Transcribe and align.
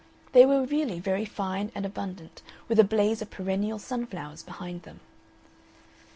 They 0.31 0.47
were 0.47 0.63
really 0.65 0.99
very 0.99 1.25
fine 1.25 1.71
and 1.75 1.85
abundant, 1.85 2.41
with 2.67 2.79
a 2.79 2.83
blaze 2.83 3.21
of 3.21 3.29
perennial 3.29 3.77
sunflowers 3.77 4.41
behind 4.41 4.81
them. 4.81 4.99